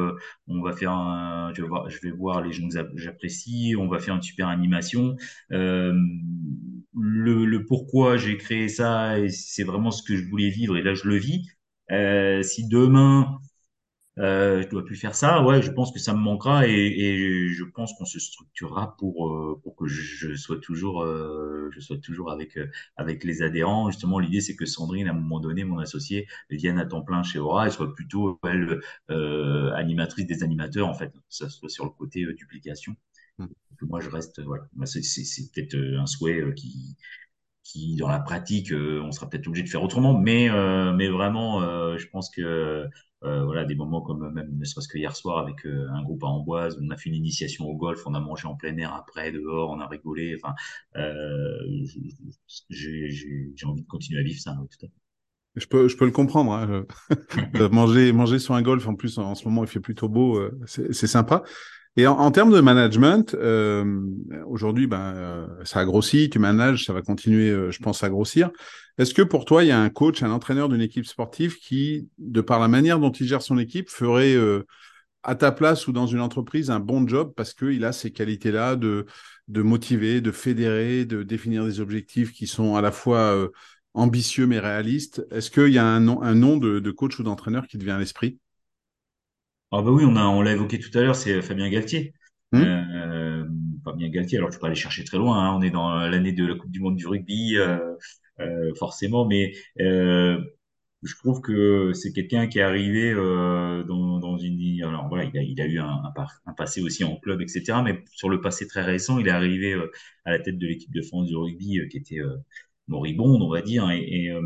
[0.46, 3.88] on va faire un, je vais voir, je vais voir les gens que j'apprécie, on
[3.88, 5.16] va faire une super animation.
[6.94, 10.82] Le, le pourquoi j'ai créé ça, et c'est vraiment ce que je voulais vivre, et
[10.82, 11.42] là, je le vis.
[12.42, 13.38] si demain,
[14.18, 15.42] euh, je dois plus faire ça.
[15.42, 19.28] Ouais, je pense que ça me manquera et, et je pense qu'on se structurera pour
[19.28, 23.90] euh, pour que je sois toujours euh, je sois toujours avec euh, avec les adhérents.
[23.90, 27.22] Justement, l'idée c'est que Sandrine, à un moment donné, mon associée, vienne à temps plein
[27.22, 31.12] chez Aura et soit plutôt elle euh, animatrice des animateurs en fait.
[31.30, 32.94] Ça soit sur le côté duplication.
[33.38, 33.46] Hmm.
[33.78, 34.64] Que moi je reste voilà.
[34.84, 36.96] C'est c'est peut-être un souhait qui
[37.64, 40.48] qui dans la pratique on sera peut-être obligé de faire autrement mais
[40.94, 41.60] mais vraiment
[41.96, 42.88] je pense que
[43.24, 46.24] euh, voilà, des moments comme même ne serait-ce que hier soir avec euh, un groupe
[46.24, 48.92] à Amboise, on a fait une initiation au golf, on a mangé en plein air
[48.94, 50.36] après, dehors, on a rigolé.
[50.42, 50.54] Enfin,
[50.96, 51.84] euh,
[52.70, 54.56] j'ai envie de continuer à vivre ça.
[54.60, 54.94] Oui, tout à fait.
[55.54, 56.52] Je peux, je peux le comprendre.
[56.52, 56.86] Hein.
[57.70, 60.58] manger, manger sur un golf, en plus, en, ce moment, il fait plutôt beau, euh,
[60.66, 61.42] c'est sympa.
[61.96, 63.84] Et en, termes de management, euh,
[64.46, 68.08] aujourd'hui, ben, euh, ça a grossi, tu manages, ça va continuer, euh, je pense, à
[68.08, 68.50] grossir.
[68.96, 72.08] Est-ce que pour toi, il y a un coach, un entraîneur d'une équipe sportive qui,
[72.16, 74.36] de par la manière dont il gère son équipe, ferait
[75.22, 78.76] à ta place ou dans une entreprise un bon job parce qu'il a ces qualités-là
[78.76, 79.06] de,
[79.48, 83.50] de motiver, de fédérer, de définir des objectifs qui sont à la fois
[83.94, 85.26] ambitieux mais réalistes?
[85.30, 87.84] Est-ce qu'il y a un nom, un nom de, de coach ou d'entraîneur qui te
[87.84, 88.38] vient à l'esprit?
[89.72, 92.14] Ah bah oui, on a, on l'a évoqué tout à l'heure, c'est Fabien Galtier.
[92.52, 93.44] Hmm Euh,
[93.84, 96.46] Fabien Galtier, alors tu peux aller chercher très loin, hein, on est dans l'année de
[96.46, 97.78] la Coupe du Monde du rugby, euh,
[98.40, 100.38] euh, forcément, mais euh,
[101.02, 104.82] je trouve que c'est quelqu'un qui est arrivé euh, dans, dans une...
[104.84, 106.02] Alors voilà, il a, il a eu un,
[106.46, 109.72] un, passé aussi en club, etc., mais sur le passé très récent, il est arrivé
[109.74, 109.90] euh,
[110.24, 112.36] à la tête de l'équipe de France du rugby euh, qui était euh,
[112.88, 114.40] moribonde, on va dire, et, et, euh,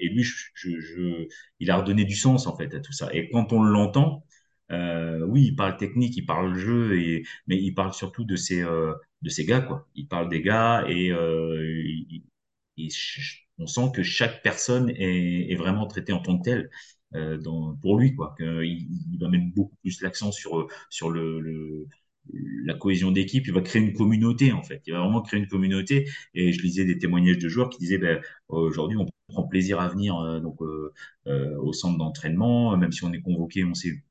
[0.00, 0.24] et lui,
[1.60, 3.08] il a redonné du sens en fait à tout ça.
[3.12, 4.24] Et quand on l'entend,
[4.72, 6.90] euh, oui, il parle technique, il parle jeu,
[7.46, 8.94] mais il parle surtout de ses euh,
[9.46, 9.84] gars.
[9.94, 12.24] Il parle des gars et euh, il,
[12.76, 12.90] il,
[13.58, 16.70] on sent que chaque personne est, vraiment traitée en tant que telle.
[17.82, 20.68] Pour lui qu'il il va mettre beaucoup plus l'accent sur
[22.64, 24.82] la cohésion d'équipe, il va créer une communauté en fait.
[24.86, 26.08] Il va vraiment créer une communauté.
[26.34, 29.88] Et je lisais des témoignages de joueurs qui disaient ben, aujourd'hui on prend plaisir à
[29.88, 30.92] venir euh, donc euh,
[31.26, 34.02] euh, au centre d'entraînement, même si on est convoqué, on sait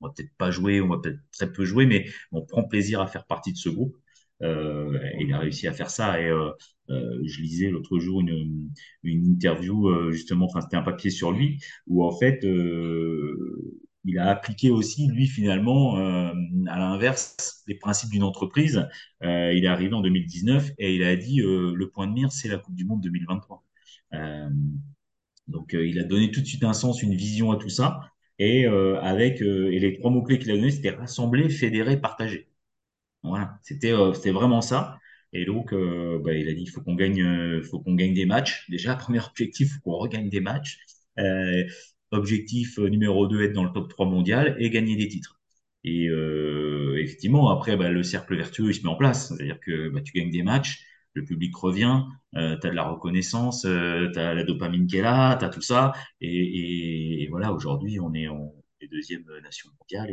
[0.00, 3.00] on va peut-être pas jouer, on va peut-être très peu jouer, mais on prend plaisir
[3.00, 3.96] à faire partie de ce groupe.
[4.42, 6.20] Euh, il a réussi à faire ça.
[6.20, 6.50] Et euh,
[6.88, 8.70] je lisais l'autre jour une,
[9.02, 12.44] une interview, justement, enfin c'était un papier sur lui, où en fait
[14.04, 18.88] il a appliqué aussi, lui, finalement, à l'inverse, les principes d'une entreprise.
[19.22, 22.58] Il est arrivé en 2019 et il a dit le point de mire, c'est la
[22.58, 23.65] Coupe du Monde 2023.
[24.14, 24.48] Euh,
[25.48, 28.00] donc, euh, il a donné tout de suite un sens, une vision à tout ça.
[28.38, 32.48] Et euh, avec et les trois mots clés qu'il a donnés, c'était rassembler, fédérer, partager.
[33.22, 34.98] Voilà, c'était c'était vraiment ça.
[35.32, 38.66] Et donc, bah, il a dit il faut qu'on gagne, faut qu'on gagne des matchs.
[38.70, 40.78] Déjà, premier objectif, faut qu'on regagne des matchs.
[41.18, 41.64] Euh,
[42.12, 45.40] objectif euh, numéro 2, être dans le top 3 mondial et gagner des titres.
[45.84, 49.28] Et euh, effectivement, après, bah, le cercle vertueux, il se met en place.
[49.28, 50.84] C'est-à-dire que bah, tu gagnes des matchs,
[51.16, 52.02] le public revient,
[52.36, 55.48] euh, tu as de la reconnaissance, euh, tu as la dopamine qui est là, tu
[55.50, 55.92] tout ça.
[56.20, 58.52] Et, voilà, aujourd'hui, on est en
[58.90, 60.10] deuxième nation mondiale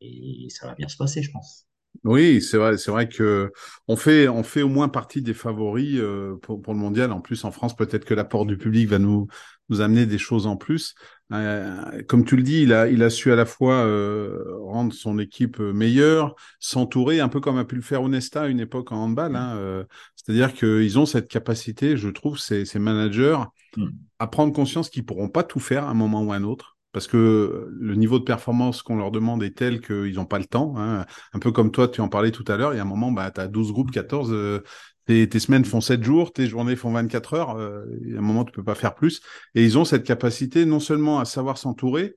[0.00, 1.69] et ça va bien se passer, je pense.
[2.04, 3.52] Oui, c'est vrai, c'est vrai que
[3.86, 7.12] on fait, on fait au moins partie des favoris euh, pour, pour, le mondial.
[7.12, 9.26] En plus, en France, peut-être que l'apport du public va nous,
[9.70, 10.94] nous amener des choses en plus.
[11.32, 14.92] Euh, comme tu le dis, il a, il a su à la fois euh, rendre
[14.92, 18.92] son équipe meilleure, s'entourer, un peu comme a pu le faire Onesta à une époque
[18.92, 19.36] en handball.
[19.36, 19.84] Hein, euh,
[20.16, 23.38] C'est-à-dire qu'ils ont cette capacité, je trouve, ces, ces managers,
[23.76, 23.88] mm.
[24.18, 26.76] à prendre conscience qu'ils pourront pas tout faire à un moment ou à un autre
[26.92, 30.44] parce que le niveau de performance qu'on leur demande est tel qu'ils n'ont pas le
[30.44, 30.74] temps.
[30.76, 31.06] Hein.
[31.32, 33.12] Un peu comme toi, tu en parlais tout à l'heure, il y a un moment,
[33.12, 34.62] bah, tu as 12 groupes, 14, euh,
[35.06, 38.18] tes, tes, semaines font 7 jours, tes journées font 24 heures, euh, il y a
[38.18, 39.20] un moment, tu peux pas faire plus.
[39.54, 42.16] Et ils ont cette capacité non seulement à savoir s'entourer,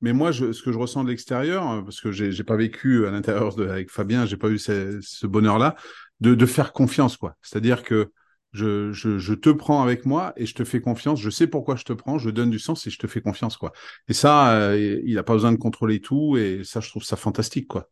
[0.00, 3.06] mais moi, je, ce que je ressens de l'extérieur, euh, parce que j'ai pas vécu
[3.06, 5.76] à l'intérieur avec Fabien, j'ai pas eu ce, ce bonheur-là,
[6.20, 7.36] de, de faire confiance, quoi.
[7.40, 8.10] C'est-à-dire que
[8.52, 11.20] je, te prends avec moi et je te fais confiance.
[11.20, 13.56] Je sais pourquoi je te prends, je donne du sens et je te fais confiance,
[13.56, 13.72] quoi.
[14.08, 17.16] Et ça, euh, il n'a pas besoin de contrôler tout et ça, je trouve ça
[17.16, 17.90] fantastique, quoi.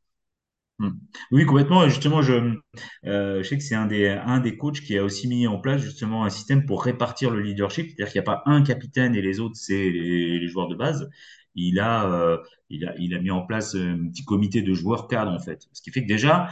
[0.79, 0.92] Hmm.
[1.31, 1.85] Oui, complètement.
[1.85, 2.55] Et Justement, je,
[3.07, 5.59] euh, je sais que c'est un des, un des coachs qui a aussi mis en
[5.59, 7.87] place justement un système pour répartir le leadership.
[7.88, 10.75] C'est-à-dire qu'il n'y a pas un capitaine et les autres, c'est les, les joueurs de
[10.77, 11.09] base.
[11.55, 12.38] Il a, euh,
[12.70, 15.68] il a, il a mis en place un petit comité de joueurs cadres, en fait.
[15.73, 16.49] Ce qui fait que déjà,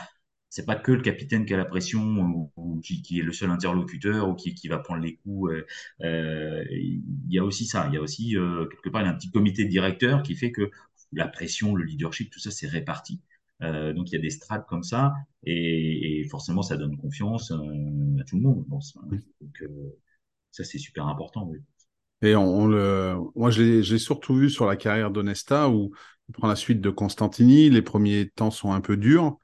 [0.50, 3.32] c'est pas que le capitaine qui a la pression ou, ou qui, qui est le
[3.32, 5.52] seul interlocuteur ou qui, qui va prendre les coups.
[5.52, 5.66] Euh,
[6.02, 7.86] euh, il y a aussi ça.
[7.88, 10.22] Il y a aussi, euh, quelque part, il y a un petit comité de directeur
[10.22, 10.70] qui fait que
[11.12, 13.20] la pression, le leadership, tout ça, c'est réparti.
[13.62, 17.50] Euh, donc il y a des strates comme ça et, et forcément ça donne confiance
[17.50, 17.56] à
[18.24, 18.64] tout le monde.
[18.68, 18.78] Bon,
[19.40, 19.64] donc
[20.52, 21.48] ça c'est super important.
[21.48, 21.58] Oui.
[22.22, 25.92] Et on, on le, moi, l'ai surtout vu sur la carrière d'Onesta où
[26.28, 27.70] il prend la suite de Constantini.
[27.70, 29.38] Les premiers temps sont un peu durs.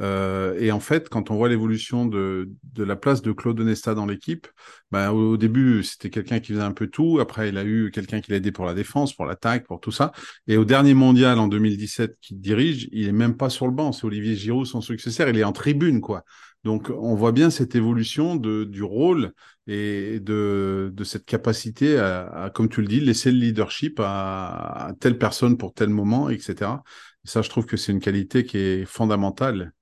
[0.00, 3.94] Euh, et en fait, quand on voit l'évolution de, de la place de Claude Onesta
[3.94, 4.46] dans l'équipe,
[4.90, 7.18] ben, au, début, c'était quelqu'un qui faisait un peu tout.
[7.20, 9.92] Après, il a eu quelqu'un qui l'a aidé pour la défense, pour l'attaque, pour tout
[9.92, 10.12] ça.
[10.46, 13.92] Et au dernier mondial en 2017 qu'il dirige, il est même pas sur le banc.
[13.92, 15.28] C'est Olivier Giroud, son successeur.
[15.28, 16.24] Il est en tribune, quoi.
[16.64, 19.32] Donc, on voit bien cette évolution de, du rôle
[19.66, 24.88] et de, de cette capacité à, à, comme tu le dis, laisser le leadership à,
[24.88, 26.82] à telle personne pour tel moment, etc.
[27.24, 29.72] Et ça, je trouve que c'est une qualité qui est fondamentale.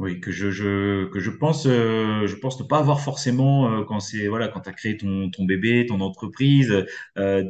[0.00, 0.48] Oui, que je,
[1.06, 4.72] que euh, je pense ne pas avoir forcément euh, quand c'est voilà quand tu as
[4.72, 6.84] créé ton bébé, ton entreprise
[7.16, 7.44] euh,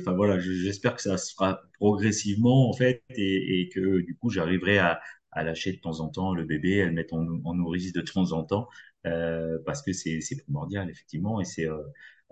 [0.00, 4.30] enfin voilà, je- j'espère que ça se fera progressivement en fait et, que du coup
[4.30, 5.00] j'arriverai à
[5.42, 8.30] lâcher de temps en temps le bébé, à le mettre en, en nourrice de temps
[8.32, 8.68] en temps
[9.02, 11.66] parce que c'est primordial effectivement et c'est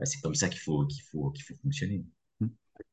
[0.04, 2.04] c'est comme ça qu'il faut qu'il faut qu'il faut fonctionner.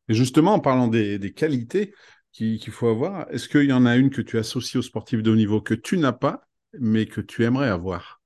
[0.10, 1.94] Justement, en parlant des qualités
[2.36, 5.32] qu'il faut avoir, est-ce qu'il y en a une que tu associes aux sportifs de
[5.32, 6.48] haut niveau que tu n'as pas,
[6.80, 8.21] mais que tu aimerais avoir?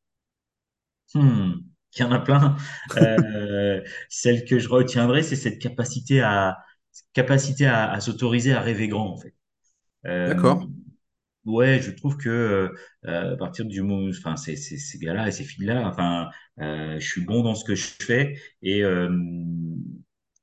[1.14, 1.54] Hmm,
[1.96, 2.56] il y en a plein.
[2.98, 6.58] Euh, celle que je retiendrai, c'est cette capacité à
[7.14, 9.34] capacité à, à s'autoriser à rêver grand, en fait.
[10.08, 10.70] Euh, D'accord.
[11.46, 12.30] ouais, je trouve que
[13.06, 17.00] euh, à partir du moment, enfin, ces, ces, ces gars-là et ces filles-là, enfin, je
[17.00, 18.84] suis bon dans ce que je fais et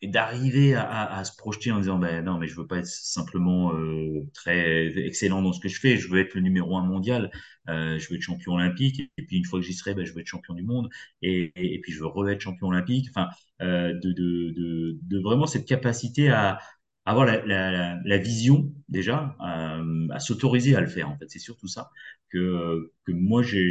[0.07, 4.29] d'arriver à, se projeter en disant, ben non, mais je veux pas être simplement euh,
[4.35, 7.31] très excellent dans ce que je fais, je veux être le numéro un mondial,
[7.69, 10.13] euh, je veux être champion olympique, et puis une fois que j'y serai, ben, je
[10.13, 10.89] veux être champion du monde,
[11.23, 13.29] et, puis je veux re-être champion olympique, enfin,
[13.63, 16.59] euh, de, vraiment cette capacité à
[17.05, 21.91] avoir la, vision déjà, à s'autoriser à le faire, en fait, c'est surtout ça
[22.31, 23.71] que, que moi j'ai,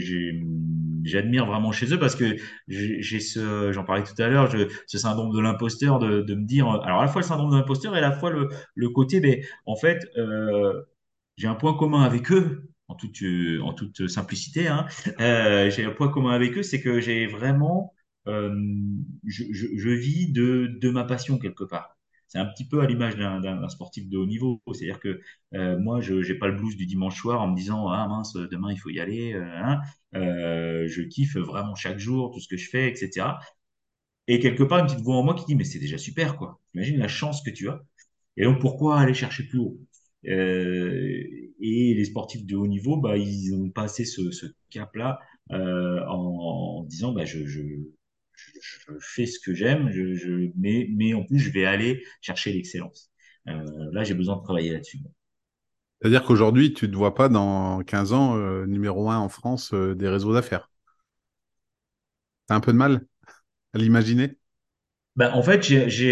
[1.05, 2.35] j'admire vraiment chez eux parce que
[2.67, 4.51] j'ai ce, j'en parlais tout à l'heure,
[4.87, 7.57] ce syndrome de l'imposteur de, de me dire, alors à la fois le syndrome de
[7.57, 10.81] l'imposteur et à la fois le, le côté, mais en fait, euh,
[11.37, 13.23] j'ai un point commun avec eux, en toute,
[13.63, 14.85] en toute simplicité, hein.
[15.19, 17.93] Euh, j'ai un point commun avec eux, c'est que j'ai vraiment,
[18.27, 18.53] euh,
[19.25, 21.94] je, je, je vis de, de ma passion quelque part.
[22.35, 24.61] C'est un petit peu à l'image d'un sportif de haut niveau.
[24.73, 25.21] C'est-à-dire que
[25.53, 28.33] euh, moi, je n'ai pas le blues du dimanche soir en me disant ah mince,
[28.33, 29.33] demain il faut y aller.
[29.33, 29.79] euh, hein.
[30.15, 33.39] Euh, je kiffe vraiment chaque jour tout ce que je fais, etc.
[34.27, 36.59] Et quelque part, une petite voix en moi qui dit mais c'est déjà super quoi.
[36.73, 37.81] Imagine la chance que tu as.
[38.37, 39.79] Et donc, pourquoi aller chercher plus haut?
[40.25, 45.19] Et les sportifs de haut niveau, bah, ils ont passé ce, ce cap-là
[45.51, 47.45] en, disant, bah, je,
[48.61, 52.53] je, fais ce que j'aime, je, je, mais, mais en plus, je vais aller chercher
[52.53, 53.11] l'excellence.
[53.47, 54.99] Euh, là, j'ai besoin de travailler là-dessus.
[56.01, 59.73] C'est-à-dire qu'aujourd'hui, tu ne te vois pas dans 15 ans euh, numéro un en France
[59.73, 60.69] euh, des réseaux d'affaires.
[62.47, 63.05] T'as un peu de mal
[63.73, 64.37] à l'imaginer?
[65.15, 65.61] Bah, en fait,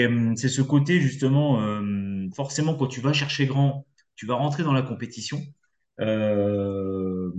[0.08, 4.64] hum, c'est ce côté justement, euh, forcément, quand tu vas chercher grand, tu vas rentrer
[4.64, 5.42] dans la compétition.
[6.00, 7.32] Euh,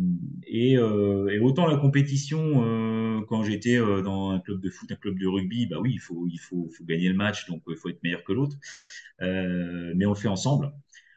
[0.47, 4.91] et, euh, et autant la compétition, euh, quand j'étais euh, dans un club de foot,
[4.93, 7.63] un club de rugby, bah oui, il faut, il faut, faut gagner le match, donc
[7.69, 8.57] il faut être meilleur que l'autre.
[9.23, 10.73] Euh, mais on le fait ensemble.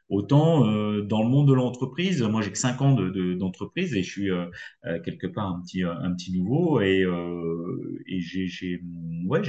[0.10, 3.94] Autant euh, dans le monde de l'entreprise, moi j'ai que cinq ans de, de- d'entreprise
[3.96, 4.46] et je suis euh,
[4.86, 8.82] euh, quelque part un petit un petit nouveau et euh, et j'ai
[9.26, 9.42] ouais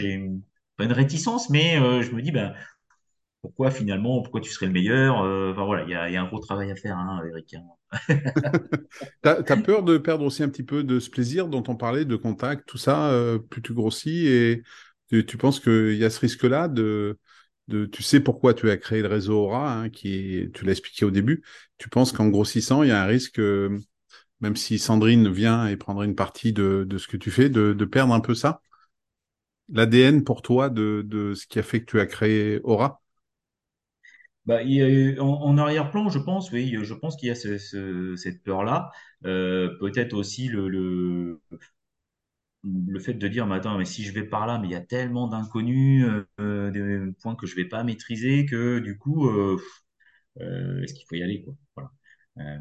[0.77, 2.55] pas une réticence mais euh, je me dis ben
[3.41, 6.41] pourquoi finalement pourquoi tu serais le meilleur Euh, enfin voilà il y a, un gros
[6.41, 7.65] travail à faire hein, Eric hein.
[9.23, 12.05] T'as, t'as peur de perdre aussi un petit peu de ce plaisir dont on parlait,
[12.05, 14.63] de contact, tout ça, euh, plus tu grossis et
[15.11, 17.19] tu, penses qu'il y a ce risque-là de,
[17.69, 21.11] tu sais pourquoi tu as créé le réseau Aura, hein, qui tu l'as expliqué au
[21.11, 21.43] début.
[21.79, 23.79] Tu penses qu'en grossissant, il y a un risque, euh,
[24.41, 27.85] même si Sandrine vient et prendra une partie de, ce que tu fais, de, de
[27.85, 28.63] perdre un peu ça?
[29.71, 33.03] L'ADN pour toi de, de ce qui a fait que tu as créé Aura?
[34.49, 34.61] Bah,
[35.21, 38.91] en, arrière-plan, je pense, oui, je pense qu'il y a ce- ce- cette peur-là.
[39.27, 41.41] Euh, peut-être aussi le,
[43.01, 44.81] fait de dire, mais attends, mais si je vais par là, mais il y a
[44.81, 46.07] tellement d'inconnus,
[46.41, 49.57] euh, des points que je vais pas maîtriser, que du coup, euh,
[50.41, 51.55] euh, est-ce qu'il faut y aller, quoi?
[52.41, 52.59] Euh,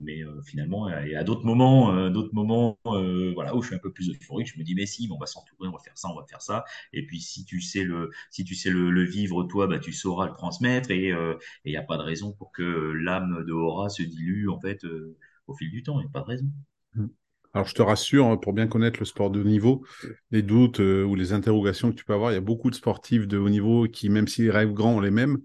[0.00, 3.80] mais euh, finalement, et à d'autres moments, euh, d'autres moments, voilà, où je suis un
[3.80, 6.08] peu plus euphorique, je me dis mais si, on va s'entourer, on va faire ça,
[6.10, 6.64] on va faire ça.
[6.92, 10.26] Et puis si tu sais le, si tu sais le, vivre toi, bah tu sauras
[10.26, 14.02] le transmettre et il n'y a pas de raison pour que l'âme de Aura se
[14.02, 14.84] dilue en fait
[15.46, 15.98] au fil du temps.
[16.00, 16.46] Il n'y a pas de raison.
[16.94, 17.06] Mmh.
[17.52, 19.84] Alors, je te rassure, hein, pour bien connaître le sport de haut niveau,
[20.30, 23.26] les doutes ou les interrogations que tu peux avoir, il y a beaucoup de sportifs
[23.26, 25.38] de haut niveau qui, même s'ils rêvent grands, ont les mêmes.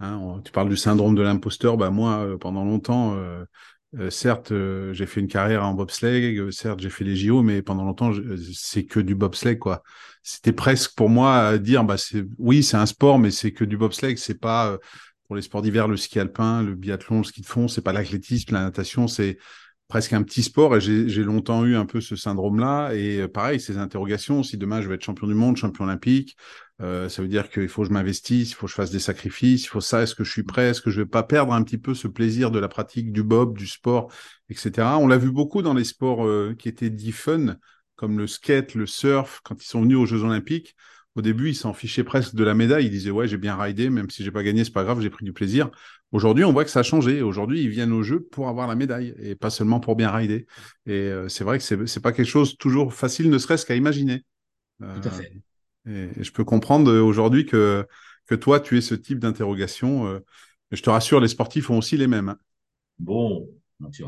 [0.00, 1.76] Hein, tu parles du syndrome de l'imposteur.
[1.76, 3.44] Bah, moi, euh, pendant longtemps, euh,
[3.98, 4.52] euh, certes,
[4.92, 8.12] j'ai fait une carrière en bobsleigh, certes, j'ai fait les JO, mais pendant longtemps,
[8.54, 9.82] c'est que du bobsleigh, quoi.
[10.22, 13.64] C'était presque pour moi à dire, bah, c'est, oui, c'est un sport, mais c'est que
[13.64, 14.16] du bobsleigh.
[14.16, 14.78] C'est pas
[15.26, 17.92] pour les sports d'hiver, le ski alpin, le biathlon, le ski de fond, c'est pas
[17.92, 19.38] l'athlétisme, la natation, c'est
[19.88, 22.94] presque un petit sport et j'ai longtemps eu un peu ce syndrome-là.
[22.94, 26.36] Et pareil, ces interrogations, si demain je vais être champion du monde, champion olympique,
[26.80, 29.00] euh, ça veut dire qu'il faut que je m'investisse, il faut que je fasse des
[29.00, 31.52] sacrifices, il faut ça, est-ce que je suis prêt, est-ce que je vais pas perdre
[31.52, 34.12] un petit peu ce plaisir de la pratique du bob, du sport,
[34.48, 34.86] etc.
[35.00, 37.56] On l'a vu beaucoup dans les sports euh, qui étaient dits fun,
[37.96, 40.76] comme le skate, le surf, quand ils sont venus aux Jeux Olympiques.
[41.16, 42.86] Au début, ils s'en fichaient presque de la médaille.
[42.86, 45.10] Ils disaient ouais, j'ai bien ridé, même si j'ai pas gagné, c'est pas grave, j'ai
[45.10, 45.68] pris du plaisir.
[46.12, 47.22] Aujourd'hui, on voit que ça a changé.
[47.22, 50.46] Aujourd'hui, ils viennent aux Jeux pour avoir la médaille et pas seulement pour bien rider.
[50.86, 53.74] Et euh, c'est vrai que c'est c'est pas quelque chose toujours facile, ne serait-ce qu'à
[53.74, 54.22] imaginer.
[54.78, 55.32] Tout à fait.
[55.86, 57.86] Et, je peux comprendre euh, aujourd'hui que,
[58.26, 60.06] que toi, tu es ce type d'interrogation.
[60.06, 60.20] Euh,
[60.70, 62.30] je te rassure, les sportifs ont aussi les mêmes.
[62.30, 62.38] Hein.
[62.98, 63.48] Bon,
[63.92, 64.04] j'ai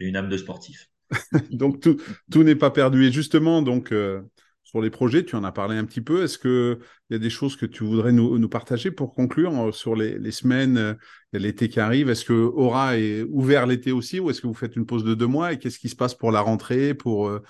[0.00, 0.88] une âme de sportif.
[1.50, 1.96] donc tout,
[2.30, 3.06] tout n'est pas perdu.
[3.06, 4.22] Et justement, donc euh,
[4.62, 6.24] sur les projets, tu en as parlé un petit peu.
[6.24, 6.78] Est-ce qu'il
[7.10, 10.30] y a des choses que tu voudrais nous, nous partager pour conclure sur les, les
[10.30, 10.96] semaines,
[11.32, 12.10] il l'été qui arrive?
[12.10, 15.14] Est-ce que Aura est ouvert l'été aussi ou est-ce que vous faites une pause de
[15.14, 15.52] deux mois?
[15.52, 17.42] Et qu'est-ce qui se passe pour la rentrée, pour euh,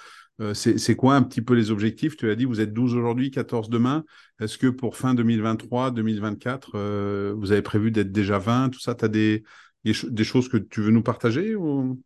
[0.55, 2.17] c'est quoi un petit peu les objectifs?
[2.17, 4.05] Tu as dit, vous êtes 12 aujourd'hui, 14 demain.
[4.41, 8.95] Est-ce que pour fin 2023, 2024, euh, vous avez prévu d'être déjà 20 Tout ça,
[8.95, 9.45] tu as des,
[9.85, 12.01] des, choses que tu veux nous partager ou...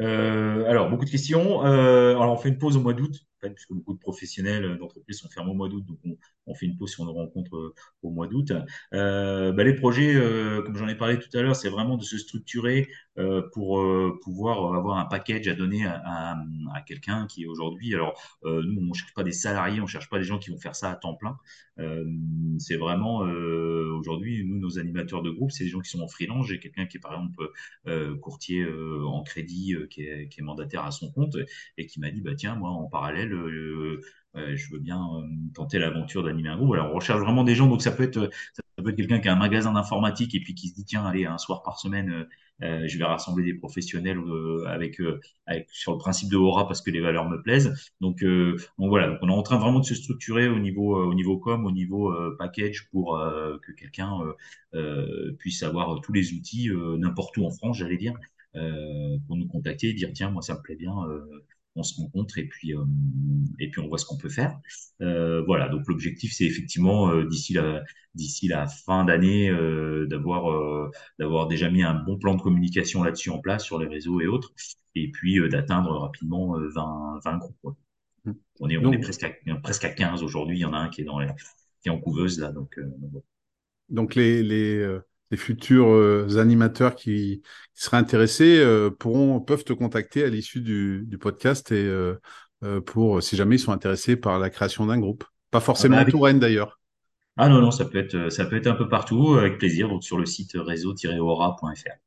[0.00, 1.62] Euh, alors, beaucoup de questions.
[1.62, 3.14] alors, on fait une pause au mois d'août
[3.52, 5.98] puisque beaucoup de professionnels euh, d'entreprise sont fermés au mois d'août, donc
[6.46, 8.52] on, fait une pause si on nous rencontre euh, au mois d'août.
[8.94, 10.14] Euh, bah, les projets,
[10.64, 12.88] comme j'en ai parlé tout à l'heure, c'est vraiment de se structurer
[13.52, 13.82] pour
[14.22, 16.36] pouvoir avoir un package à donner à,
[16.86, 17.94] quelqu'un qui est aujourd'hui.
[17.94, 20.50] Alors, nous, on ne cherche pas des salariés, on ne cherche pas des gens qui
[20.50, 21.36] vont faire ça à temps plein.
[22.58, 23.24] c'est vraiment
[23.94, 26.46] aujourd'hui, nous, nos animateurs de groupe, c'est des gens qui sont en freelance.
[26.48, 27.50] J'ai quelqu'un qui est par exemple
[28.20, 31.36] courtier en crédit, qui est, qui, est, mandataire à son compte
[31.76, 34.00] et qui m'a dit bah tiens, moi en parallèle, euh,
[34.34, 36.74] je veux bien euh, tenter l'aventure d'animer un groupe.
[36.74, 39.28] Alors, on recherche vraiment des gens, donc ça peut être, ça peut être quelqu'un qui
[39.28, 42.26] a un magasin d'informatique et puis qui se dit tiens, allez, un soir par semaine,
[42.62, 44.18] euh, je vais rassembler des professionnels
[44.66, 45.00] avec,
[45.68, 47.72] sur le principe de Aura parce que les valeurs me plaisent.
[48.00, 51.14] Donc, donc voilà, donc on est en train vraiment de se structurer au niveau, au
[51.14, 53.18] niveau com, au niveau package pour
[53.62, 54.18] que quelqu'un
[55.38, 58.14] puisse avoir tous les outils n'importe où en France, j'allais dire,
[58.52, 60.94] pour nous contacter et dire tiens, moi ça me plaît bien
[61.76, 62.84] on se rencontre et puis euh,
[63.58, 64.58] et puis on voit ce qu'on peut faire.
[65.00, 67.82] Euh, voilà, donc l'objectif c'est effectivement euh, d'ici la
[68.14, 69.50] d'ici la fin d'année
[70.08, 74.20] d'avoir d'avoir déjà mis un bon plan de communication là-dessus en place sur les réseaux
[74.20, 74.52] et autres,
[74.94, 77.76] et puis d'atteindre rapidement 20 20 groupes.
[78.24, 78.32] Mmh.
[78.60, 79.32] On est on est presque à,
[79.62, 80.58] presque à 15 aujourd'hui.
[80.58, 81.28] Il y en a un qui est dans les,
[81.82, 82.78] qui est en couveuse là, donc.
[83.88, 84.98] Donc les les
[85.34, 87.42] les futurs euh, animateurs qui,
[87.74, 93.34] seraient intéressés euh, pourront, peuvent te contacter à l'issue du, podcast et euh, pour si
[93.34, 95.24] jamais ils sont intéressés par la création d'un groupe.
[95.50, 96.78] Pas forcément ah bah Touraine d'ailleurs.
[97.36, 100.04] Ah non, non, ça peut être, ça peut être un peu partout, avec plaisir, donc
[100.04, 101.98] sur le site réseau-aura.fr.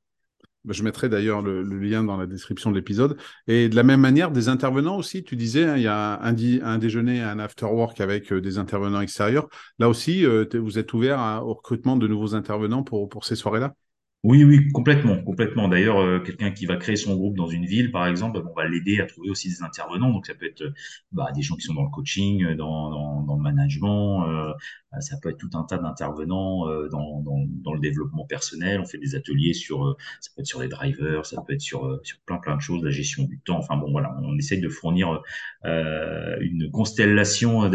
[0.67, 3.17] Bah, je mettrai d'ailleurs le, lien dans la description de l'épisode.
[3.47, 6.35] Et de la même manière, des intervenants aussi, tu disais, hein, il y a un,
[6.61, 9.47] un, déjeuner, un after-work avec euh, des intervenants extérieurs.
[9.79, 13.75] Là aussi, euh, vous êtes ouvert au recrutement de nouveaux intervenants pour, ces soirées-là?
[14.23, 15.69] Oui, oui, complètement, complètement.
[15.69, 18.67] D'ailleurs, euh, quelqu'un qui va créer son groupe dans une ville, par exemple, on va
[18.67, 20.11] l'aider à trouver aussi des intervenants.
[20.11, 20.73] Donc, ça peut être
[21.13, 24.53] bah, des gens qui sont dans le coaching, dans, le management.
[25.01, 28.79] Ça peut être tout un tas d'intervenants dans, dans, le développement personnel.
[28.79, 31.99] On fait des ateliers sur, ça peut être sur les drivers, ça peut être sur,
[32.25, 33.57] plein plein de choses, la gestion du temps.
[33.57, 35.21] Enfin bon, voilà, on essaye de fournir
[35.63, 37.69] une constellation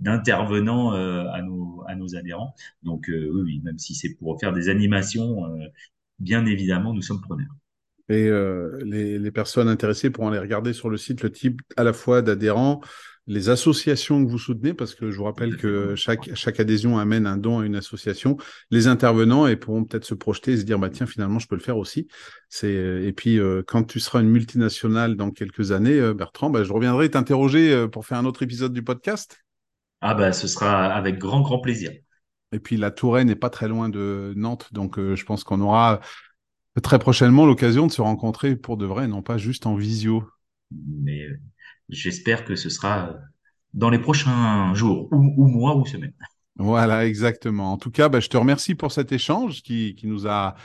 [0.00, 1.42] d'intervenants euh, à,
[1.94, 2.54] nos, adhérents.
[2.82, 5.66] Donc euh, oui, même si c'est pour faire des animations, euh,
[6.18, 7.54] bien évidemment, nous sommes preneurs.
[8.08, 8.28] Et
[8.84, 12.22] les, les, personnes intéressées pourront aller regarder sur le site le type à la fois
[12.22, 12.80] d'adhérents,
[13.30, 17.26] les associations que vous soutenez, parce que je vous rappelle que chaque, chaque adhésion amène
[17.26, 18.36] un don à une association,
[18.70, 21.54] les intervenants et pourront peut-être se projeter et se dire bah tiens finalement je peux
[21.54, 22.08] le faire aussi.
[22.48, 27.08] C'est et puis quand tu seras une multinationale dans quelques années, Bertrand, bah, je reviendrai
[27.08, 29.38] t'interroger pour faire un autre épisode du podcast.
[30.00, 31.92] Ah bah ce sera avec grand grand plaisir.
[32.52, 35.60] Et puis la Touraine n'est pas très loin de Nantes, donc euh, je pense qu'on
[35.60, 36.00] aura
[36.82, 40.24] très prochainement l'occasion de se rencontrer pour de vrai, non pas juste en visio.
[40.70, 41.40] Mais euh,
[41.90, 43.14] j'espère que ce sera
[43.74, 46.14] dans les prochains jours ou, mois ou semaines.
[46.56, 47.72] Voilà, exactement.
[47.72, 50.56] En tout cas, bah, je te remercie pour cet échange qui, qui nous a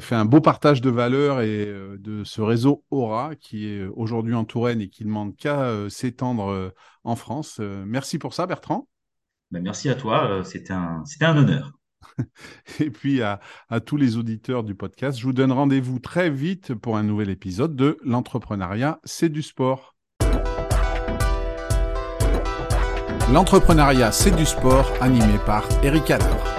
[0.00, 4.34] fait un beau partage de valeurs et euh, de ce réseau Aura qui est aujourd'hui
[4.34, 6.70] en Touraine et qui ne demande qu'à euh, s'étendre euh,
[7.04, 7.60] en France.
[7.60, 8.88] Merci pour ça, Bertrand.
[9.50, 11.72] Ben, merci à toi, c'était un, un honneur.
[12.80, 16.74] et puis à, à, tous les auditeurs du podcast, je vous donne rendez-vous très vite
[16.74, 19.94] pour un nouvel épisode de L'entrepreneuriat, c'est du sport.
[23.32, 26.51] L'entrepreneuriat, c'est du sport, animé par Eric Adler.